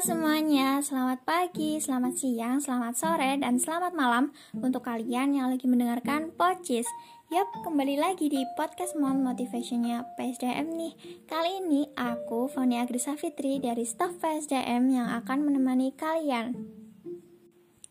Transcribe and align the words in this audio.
semuanya, 0.00 0.80
selamat 0.80 1.28
pagi, 1.28 1.76
selamat 1.76 2.16
siang, 2.16 2.56
selamat 2.56 2.96
sore, 2.96 3.36
dan 3.36 3.60
selamat 3.60 3.92
malam 3.92 4.32
untuk 4.56 4.88
kalian 4.88 5.36
yang 5.36 5.52
lagi 5.52 5.68
mendengarkan 5.68 6.32
Pocis. 6.40 6.88
Yap, 7.28 7.44
kembali 7.60 8.00
lagi 8.00 8.32
di 8.32 8.40
podcast 8.56 8.96
Mom 8.96 9.20
Motivationnya 9.20 10.08
PSDM 10.16 10.72
nih. 10.72 10.96
Kali 11.28 11.60
ini 11.60 11.84
aku, 12.00 12.48
Fani 12.48 12.80
Agrisa 12.80 13.12
Fitri 13.20 13.60
dari 13.60 13.84
staff 13.84 14.16
PSDM 14.24 14.88
yang 14.88 15.12
akan 15.20 15.44
menemani 15.44 15.92
kalian. 15.92 16.56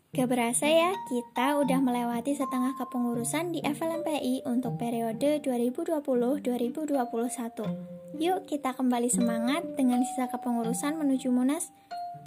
Gak 0.10 0.26
berasa 0.26 0.66
ya, 0.66 0.98
kita 1.06 1.62
udah 1.62 1.78
melewati 1.78 2.34
setengah 2.34 2.74
kepengurusan 2.82 3.54
di 3.54 3.62
FLMPI 3.62 4.50
untuk 4.50 4.82
periode 4.82 5.46
2020-2021. 5.46 8.18
Yuk 8.18 8.50
kita 8.50 8.74
kembali 8.74 9.14
semangat 9.14 9.78
dengan 9.78 10.02
sisa 10.02 10.26
kepengurusan 10.34 10.98
menuju 10.98 11.30
Munas 11.30 11.70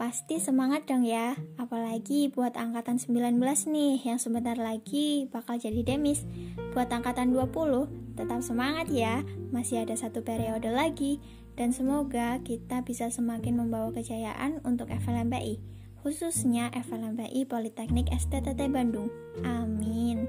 Pasti 0.00 0.40
semangat 0.40 0.88
dong 0.88 1.04
ya, 1.04 1.36
apalagi 1.60 2.32
buat 2.32 2.56
angkatan 2.56 2.96
19 2.96 3.38
nih 3.70 4.00
yang 4.02 4.16
sebentar 4.16 4.56
lagi 4.56 5.28
bakal 5.28 5.60
jadi 5.60 5.84
demis. 5.84 6.24
Buat 6.72 6.90
angkatan 6.90 7.30
20, 7.30 8.16
tetap 8.16 8.40
semangat 8.40 8.88
ya, 8.88 9.20
masih 9.52 9.84
ada 9.84 9.92
satu 9.94 10.24
periode 10.24 10.72
lagi. 10.72 11.20
Dan 11.52 11.76
semoga 11.76 12.40
kita 12.40 12.80
bisa 12.80 13.12
semakin 13.12 13.60
membawa 13.60 13.92
kejayaan 13.92 14.64
untuk 14.64 14.88
FLMPI, 14.88 15.60
khususnya 16.00 16.72
FLMPI 16.72 17.44
Politeknik 17.44 18.08
STTT 18.08 18.72
Bandung. 18.72 19.12
Amin. 19.44 20.24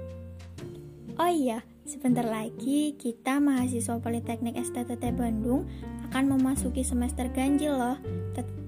Oh 1.15 1.31
iya, 1.31 1.63
sebentar 1.87 2.27
lagi 2.27 2.99
kita 2.99 3.39
mahasiswa 3.39 3.95
Politeknik 4.03 4.59
STTT 4.59 5.15
Bandung 5.15 5.65
akan 6.11 6.35
memasuki 6.35 6.83
semester 6.83 7.31
ganjil 7.31 7.73
loh 7.73 7.97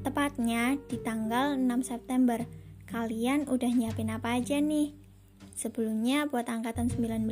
Tepatnya 0.06 0.78
di 0.86 1.02
tanggal 1.02 1.58
6 1.58 1.66
September. 1.82 2.46
Kalian 2.86 3.50
udah 3.50 3.74
nyiapin 3.74 4.14
apa 4.14 4.38
aja 4.38 4.62
nih? 4.62 4.94
Sebelumnya 5.58 6.30
buat 6.30 6.46
angkatan 6.46 6.94
19, 6.94 7.26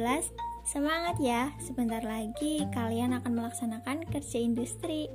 semangat 0.66 1.22
ya. 1.22 1.54
Sebentar 1.62 2.02
lagi 2.02 2.66
kalian 2.74 3.14
akan 3.14 3.38
melaksanakan 3.38 4.10
kerja 4.10 4.42
industri. 4.42 5.06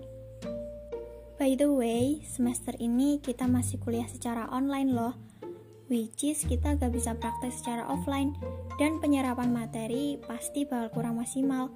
By 1.34 1.58
the 1.58 1.66
way, 1.66 2.22
semester 2.22 2.78
ini 2.78 3.18
kita 3.18 3.50
masih 3.50 3.82
kuliah 3.82 4.06
secara 4.06 4.46
online 4.54 4.94
loh. 4.94 5.18
Which 5.90 6.30
is 6.30 6.46
kita 6.46 6.78
gak 6.78 6.94
bisa 6.94 7.18
praktek 7.18 7.50
secara 7.50 7.90
offline 7.90 8.38
dan 8.78 9.02
penyerapan 9.02 9.50
materi 9.50 10.14
pasti 10.30 10.62
bakal 10.62 10.94
kurang 10.94 11.18
maksimal. 11.18 11.74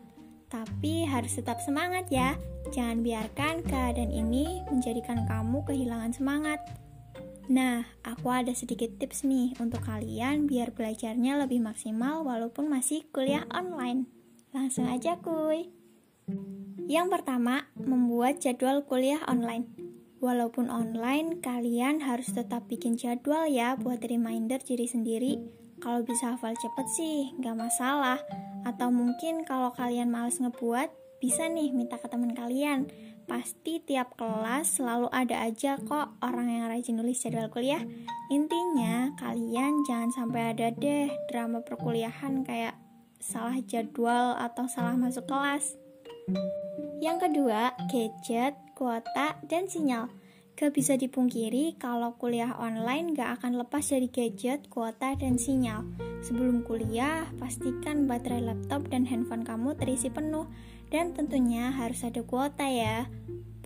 Tapi 0.53 1.09
harus 1.09 1.41
tetap 1.41 1.65
semangat 1.65 2.13
ya. 2.13 2.37
Jangan 2.77 3.01
biarkan 3.01 3.65
keadaan 3.65 4.13
ini 4.13 4.61
menjadikan 4.69 5.25
kamu 5.25 5.65
kehilangan 5.65 6.13
semangat. 6.13 6.61
Nah, 7.49 7.89
aku 8.05 8.29
ada 8.29 8.53
sedikit 8.53 9.01
tips 9.01 9.25
nih 9.25 9.57
untuk 9.59 9.81
kalian 9.83 10.45
biar 10.45 10.77
belajarnya 10.77 11.41
lebih 11.43 11.65
maksimal 11.65 12.21
walaupun 12.23 12.69
masih 12.69 13.03
kuliah 13.11 13.49
online. 13.51 14.07
Langsung 14.53 14.87
aja 14.87 15.17
kuy. 15.19 15.73
Yang 16.87 17.09
pertama, 17.09 17.67
membuat 17.81 18.45
jadwal 18.45 18.85
kuliah 18.85 19.25
online. 19.25 19.67
Walaupun 20.23 20.71
online, 20.71 21.43
kalian 21.43 21.99
harus 21.99 22.31
tetap 22.31 22.71
bikin 22.71 22.95
jadwal 22.95 23.49
ya 23.49 23.75
buat 23.75 24.05
reminder 24.07 24.63
diri 24.63 24.87
sendiri. 24.87 25.41
Kalau 25.83 26.07
bisa 26.07 26.39
hafal 26.39 26.55
cepet 26.55 26.87
sih, 26.95 27.35
nggak 27.43 27.59
masalah. 27.59 28.23
Atau 28.63 28.95
mungkin 28.95 29.43
kalau 29.43 29.75
kalian 29.75 30.11
males 30.11 30.39
ngebuat, 30.39 30.91
bisa 31.23 31.47
nih 31.47 31.71
minta 31.71 31.99
ke 31.99 32.11
teman 32.11 32.35
kalian. 32.35 32.91
Pasti 33.31 33.79
tiap 33.79 34.19
kelas 34.19 34.83
selalu 34.83 35.07
ada 35.15 35.47
aja 35.47 35.79
kok 35.79 36.19
orang 36.19 36.51
yang 36.51 36.67
rajin 36.67 36.99
nulis 36.99 37.23
jadwal 37.23 37.47
kuliah. 37.47 37.81
Intinya, 38.35 39.15
kalian 39.15 39.87
jangan 39.87 40.11
sampai 40.11 40.51
ada 40.51 40.75
deh 40.75 41.07
drama 41.31 41.63
perkuliahan 41.63 42.43
kayak 42.43 42.75
salah 43.23 43.55
jadwal 43.63 44.35
atau 44.35 44.67
salah 44.67 44.99
masuk 44.99 45.31
kelas. 45.31 45.79
Yang 46.99 47.31
kedua, 47.31 47.75
gadget, 47.87 48.59
kuota, 48.75 49.39
dan 49.47 49.71
sinyal. 49.71 50.11
Gak 50.59 50.75
bisa 50.75 50.99
dipungkiri 50.99 51.79
kalau 51.79 52.19
kuliah 52.19 52.55
online 52.59 53.15
gak 53.15 53.41
akan 53.41 53.63
lepas 53.63 53.87
dari 53.87 54.11
gadget, 54.11 54.67
kuota, 54.67 55.15
dan 55.15 55.39
sinyal. 55.39 55.87
Sebelum 56.23 56.63
kuliah, 56.63 57.27
pastikan 57.43 58.07
baterai 58.07 58.47
laptop 58.47 58.87
dan 58.87 59.03
handphone 59.03 59.43
kamu 59.43 59.75
terisi 59.75 60.07
penuh 60.07 60.47
dan 60.87 61.11
tentunya 61.11 61.75
harus 61.75 62.07
ada 62.07 62.23
kuota 62.23 62.63
ya. 62.63 63.11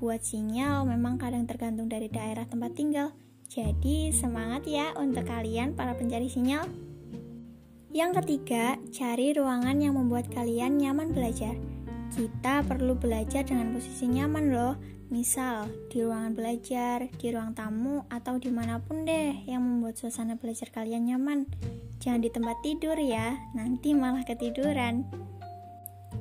Buat 0.01 0.25
sinyal 0.25 0.89
memang 0.89 1.21
kadang 1.21 1.45
tergantung 1.45 1.93
dari 1.93 2.09
daerah 2.09 2.49
tempat 2.49 2.73
tinggal. 2.73 3.13
Jadi 3.53 4.09
semangat 4.11 4.65
ya 4.65 4.97
untuk 4.97 5.29
kalian 5.29 5.77
para 5.77 5.93
pencari 5.95 6.33
sinyal. 6.33 6.65
Yang 7.93 8.25
ketiga, 8.25 8.81
cari 8.89 9.37
ruangan 9.37 9.77
yang 9.77 9.97
membuat 9.97 10.29
kalian 10.33 10.81
nyaman 10.81 11.13
belajar. 11.13 11.57
Kita 12.13 12.65
perlu 12.65 12.97
belajar 12.97 13.45
dengan 13.45 13.77
posisi 13.77 14.09
nyaman 14.09 14.45
loh. 14.53 14.75
Misal, 15.07 15.71
di 15.87 16.03
ruangan 16.03 16.35
belajar, 16.35 17.07
di 17.15 17.31
ruang 17.31 17.55
tamu, 17.55 18.03
atau 18.11 18.43
di 18.43 18.51
mana 18.51 18.83
pun 18.83 19.07
deh 19.07 19.39
yang 19.47 19.63
membuat 19.63 19.95
suasana 19.95 20.35
belajar 20.35 20.67
kalian 20.75 21.07
nyaman. 21.07 21.47
Jangan 22.03 22.27
di 22.27 22.31
tempat 22.35 22.59
tidur 22.67 22.99
ya, 22.99 23.39
nanti 23.55 23.95
malah 23.95 24.27
ketiduran. 24.27 25.07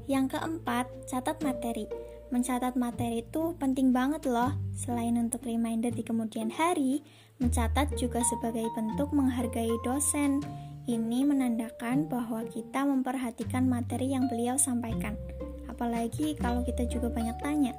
Yang 0.06 0.38
keempat, 0.38 0.86
catat 1.10 1.42
materi. 1.42 1.90
Mencatat 2.30 2.78
materi 2.78 3.26
itu 3.26 3.58
penting 3.58 3.90
banget 3.90 4.30
loh. 4.30 4.54
Selain 4.78 5.18
untuk 5.18 5.42
reminder 5.50 5.90
di 5.90 6.06
kemudian 6.06 6.54
hari, 6.54 7.02
mencatat 7.42 7.98
juga 7.98 8.22
sebagai 8.22 8.70
bentuk 8.78 9.10
menghargai 9.18 9.74
dosen. 9.82 10.46
Ini 10.86 11.26
menandakan 11.26 12.06
bahwa 12.06 12.46
kita 12.46 12.86
memperhatikan 12.86 13.66
materi 13.66 14.14
yang 14.14 14.30
beliau 14.30 14.62
sampaikan. 14.62 15.18
Apalagi 15.66 16.38
kalau 16.38 16.62
kita 16.62 16.86
juga 16.86 17.10
banyak 17.10 17.38
tanya, 17.42 17.74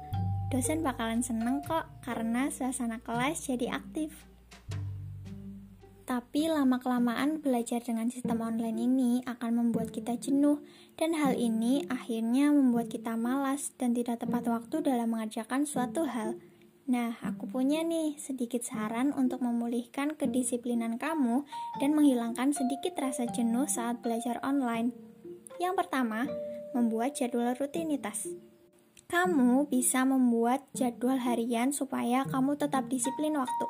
dosen 0.47 0.79
bakalan 0.79 1.19
seneng 1.19 1.59
kok 1.67 1.83
karena 2.07 2.47
suasana 2.47 3.03
kelas 3.03 3.51
jadi 3.51 3.75
aktif. 3.75 4.15
Tapi 6.07 6.47
lama-kelamaan 6.47 7.43
belajar 7.43 7.83
dengan 7.83 8.07
sistem 8.07 8.39
online 8.39 8.79
ini 8.79 9.11
akan 9.27 9.59
membuat 9.59 9.91
kita 9.91 10.15
jenuh 10.15 10.63
dan 10.95 11.11
hal 11.11 11.35
ini 11.35 11.83
akhirnya 11.91 12.47
membuat 12.55 12.87
kita 12.87 13.19
malas 13.19 13.75
dan 13.75 13.91
tidak 13.91 14.23
tepat 14.23 14.47
waktu 14.47 14.79
dalam 14.87 15.11
mengerjakan 15.11 15.67
suatu 15.67 16.07
hal. 16.07 16.39
Nah, 16.87 17.19
aku 17.19 17.51
punya 17.51 17.83
nih 17.83 18.15
sedikit 18.15 18.63
saran 18.63 19.11
untuk 19.11 19.43
memulihkan 19.43 20.15
kedisiplinan 20.15 20.95
kamu 20.95 21.43
dan 21.83 21.91
menghilangkan 21.91 22.55
sedikit 22.55 22.95
rasa 22.95 23.27
jenuh 23.27 23.67
saat 23.67 23.99
belajar 23.99 24.39
online. 24.39 24.95
Yang 25.59 25.83
pertama, 25.83 26.23
membuat 26.71 27.19
jadwal 27.19 27.51
rutinitas. 27.59 28.31
Kamu 29.07 29.71
bisa 29.71 30.03
membuat 30.03 30.67
jadwal 30.75 31.15
harian 31.15 31.71
supaya 31.71 32.27
kamu 32.27 32.59
tetap 32.59 32.91
disiplin 32.91 33.39
waktu. 33.39 33.65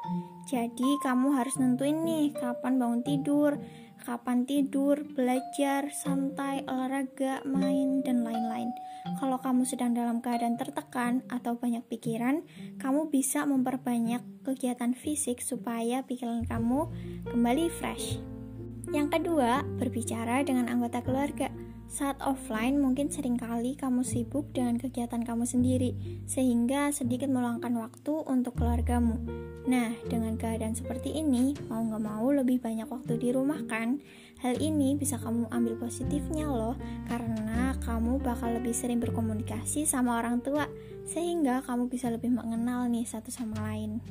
Jadi, 0.50 0.98
kamu 1.06 1.38
harus 1.38 1.62
nentuin 1.62 2.02
nih 2.02 2.34
kapan 2.34 2.82
bangun 2.82 3.06
tidur, 3.06 3.62
kapan 4.02 4.50
tidur, 4.50 4.98
belajar, 5.14 5.94
santai, 5.94 6.66
olahraga, 6.66 7.46
main, 7.46 8.02
dan 8.02 8.26
lain-lain. 8.26 8.74
Kalau 9.22 9.38
kamu 9.38 9.62
sedang 9.62 9.94
dalam 9.94 10.26
keadaan 10.26 10.58
tertekan 10.58 11.22
atau 11.30 11.54
banyak 11.54 11.86
pikiran, 11.86 12.42
kamu 12.82 13.14
bisa 13.14 13.46
memperbanyak 13.46 14.26
kegiatan 14.42 14.98
fisik 14.98 15.46
supaya 15.46 16.02
pikiran 16.02 16.50
kamu 16.50 16.90
kembali 17.30 17.70
fresh. 17.70 18.18
Yang 18.90 19.22
kedua, 19.22 19.62
berbicara 19.78 20.42
dengan 20.42 20.66
anggota 20.66 21.06
keluarga. 21.06 21.67
Saat 21.88 22.20
offline, 22.20 22.84
mungkin 22.84 23.08
sering 23.08 23.40
kali 23.40 23.80
kamu 23.80 24.04
sibuk 24.04 24.52
dengan 24.52 24.76
kegiatan 24.76 25.24
kamu 25.24 25.48
sendiri, 25.48 25.96
sehingga 26.28 26.92
sedikit 26.92 27.32
meluangkan 27.32 27.72
waktu 27.80 28.28
untuk 28.28 28.60
keluargamu. 28.60 29.16
Nah, 29.72 29.96
dengan 30.12 30.36
keadaan 30.36 30.76
seperti 30.76 31.16
ini, 31.16 31.56
mau 31.72 31.80
gak 31.88 32.04
mau 32.04 32.28
lebih 32.28 32.60
banyak 32.60 32.92
waktu 32.92 33.16
di 33.16 33.32
rumah 33.32 33.64
kan? 33.72 34.04
Hal 34.44 34.60
ini 34.60 35.00
bisa 35.00 35.16
kamu 35.16 35.48
ambil 35.48 35.80
positifnya 35.80 36.52
loh, 36.52 36.76
karena 37.08 37.72
kamu 37.80 38.20
bakal 38.20 38.52
lebih 38.52 38.76
sering 38.76 39.00
berkomunikasi 39.00 39.88
sama 39.88 40.20
orang 40.20 40.44
tua, 40.44 40.68
sehingga 41.08 41.64
kamu 41.64 41.88
bisa 41.88 42.12
lebih 42.12 42.36
mengenal 42.36 42.92
nih 42.92 43.08
satu 43.08 43.32
sama 43.32 43.64
lain. 43.64 44.04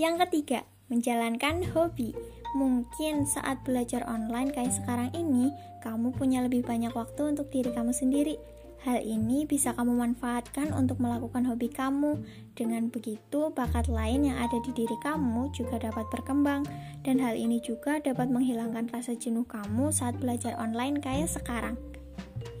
Yang 0.00 0.26
ketiga, 0.26 0.64
menjalankan 0.88 1.60
hobi. 1.76 2.16
Mungkin 2.54 3.26
saat 3.26 3.64
belajar 3.66 4.06
online 4.06 4.54
kayak 4.54 4.76
sekarang 4.76 5.10
ini, 5.16 5.50
kamu 5.82 6.14
punya 6.14 6.44
lebih 6.46 6.62
banyak 6.62 6.94
waktu 6.94 7.34
untuk 7.34 7.50
diri 7.50 7.74
kamu 7.74 7.90
sendiri. 7.90 8.38
Hal 8.86 9.02
ini 9.02 9.42
bisa 9.48 9.74
kamu 9.74 9.98
manfaatkan 9.98 10.70
untuk 10.70 11.02
melakukan 11.02 11.42
hobi 11.42 11.66
kamu. 11.66 12.22
Dengan 12.54 12.86
begitu, 12.86 13.50
bakat 13.50 13.90
lain 13.90 14.30
yang 14.30 14.38
ada 14.38 14.62
di 14.62 14.70
diri 14.70 14.94
kamu 15.02 15.50
juga 15.50 15.82
dapat 15.82 16.06
berkembang, 16.12 16.62
dan 17.02 17.18
hal 17.18 17.34
ini 17.34 17.58
juga 17.58 17.98
dapat 17.98 18.30
menghilangkan 18.30 18.86
rasa 18.94 19.18
jenuh 19.18 19.42
kamu 19.42 19.90
saat 19.90 20.14
belajar 20.22 20.54
online 20.62 21.02
kayak 21.02 21.26
sekarang. 21.26 21.74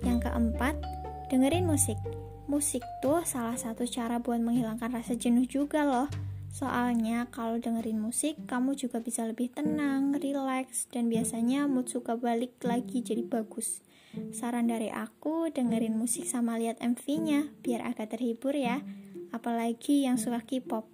Yang 0.02 0.26
keempat, 0.26 0.74
dengerin 1.30 1.68
musik. 1.68 2.00
Musik 2.50 2.82
tuh 3.02 3.22
salah 3.22 3.54
satu 3.54 3.86
cara 3.86 4.18
buat 4.18 4.42
menghilangkan 4.42 4.98
rasa 4.98 5.14
jenuh 5.14 5.46
juga 5.46 5.86
loh. 5.86 6.10
Soalnya 6.56 7.28
kalau 7.28 7.60
dengerin 7.60 8.00
musik, 8.00 8.48
kamu 8.48 8.80
juga 8.80 9.04
bisa 9.04 9.28
lebih 9.28 9.52
tenang, 9.52 10.16
rileks, 10.16 10.88
dan 10.88 11.12
biasanya 11.12 11.68
mood 11.68 11.92
suka 11.92 12.16
balik 12.16 12.56
lagi 12.64 13.04
jadi 13.04 13.28
bagus. 13.28 13.84
Saran 14.32 14.72
dari 14.72 14.88
aku, 14.88 15.52
dengerin 15.52 15.92
musik 15.92 16.24
sama 16.24 16.56
lihat 16.56 16.80
MV-nya, 16.80 17.52
biar 17.60 17.84
agak 17.84 18.16
terhibur 18.16 18.56
ya. 18.56 18.80
Apalagi 19.36 20.08
yang 20.08 20.16
suka 20.16 20.40
K-pop. 20.48 20.88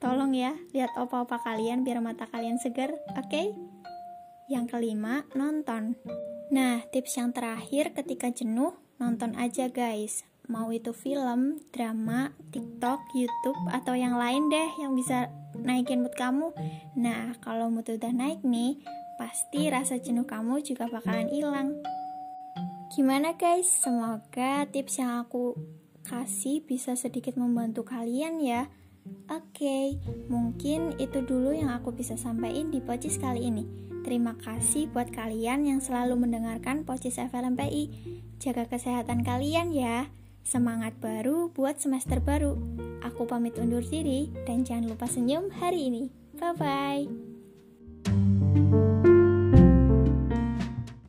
Tolong 0.00 0.32
ya, 0.32 0.56
lihat 0.72 0.96
opa-opa 0.96 1.44
kalian 1.44 1.84
biar 1.84 2.00
mata 2.00 2.24
kalian 2.32 2.56
segar, 2.56 2.96
oke? 3.20 3.28
Okay? 3.28 3.52
Yang 4.48 4.72
kelima, 4.72 5.28
nonton. 5.36 6.00
Nah, 6.48 6.80
tips 6.88 7.20
yang 7.20 7.36
terakhir 7.36 7.92
ketika 7.92 8.32
jenuh, 8.32 8.72
nonton 8.96 9.36
aja 9.36 9.68
guys 9.68 10.24
mau 10.46 10.70
itu 10.70 10.94
film, 10.94 11.58
drama, 11.74 12.30
TikTok, 12.54 13.00
YouTube, 13.14 13.60
atau 13.70 13.94
yang 13.94 14.18
lain 14.18 14.48
deh 14.50 14.70
yang 14.78 14.94
bisa 14.94 15.30
naikin 15.58 16.02
mood 16.02 16.14
kamu. 16.14 16.54
Nah, 16.98 17.34
kalau 17.42 17.70
mood 17.70 17.86
udah 17.86 18.12
naik 18.12 18.42
nih, 18.46 18.78
pasti 19.18 19.68
rasa 19.68 19.98
jenuh 19.98 20.28
kamu 20.28 20.62
juga 20.62 20.86
bakalan 20.86 21.28
hilang. 21.28 21.74
Gimana 22.94 23.34
guys? 23.34 23.66
Semoga 23.66 24.64
tips 24.70 25.02
yang 25.02 25.26
aku 25.26 25.58
kasih 26.06 26.62
bisa 26.62 26.94
sedikit 26.94 27.34
membantu 27.34 27.82
kalian 27.82 28.38
ya. 28.38 28.70
Oke, 29.30 29.62
okay, 29.62 29.86
mungkin 30.26 30.98
itu 30.98 31.22
dulu 31.22 31.54
yang 31.54 31.70
aku 31.70 31.94
bisa 31.94 32.18
sampaikan 32.18 32.74
di 32.74 32.82
Pocis 32.82 33.18
kali 33.18 33.46
ini. 33.46 33.66
Terima 34.06 34.38
kasih 34.38 34.86
buat 34.94 35.10
kalian 35.10 35.66
yang 35.66 35.82
selalu 35.82 36.14
mendengarkan 36.14 36.86
Pocis 36.86 37.18
FLMPI. 37.18 37.90
Jaga 38.38 38.70
kesehatan 38.70 39.26
kalian 39.26 39.74
ya. 39.74 40.06
Semangat 40.46 40.94
baru 41.02 41.50
buat 41.50 41.82
semester 41.82 42.22
baru. 42.22 42.54
Aku 43.02 43.26
pamit 43.26 43.58
undur 43.58 43.82
diri 43.82 44.30
dan 44.46 44.62
jangan 44.62 44.94
lupa 44.94 45.10
senyum 45.10 45.50
hari 45.50 45.90
ini. 45.90 46.06
Bye 46.38 46.54
bye. 46.54 47.02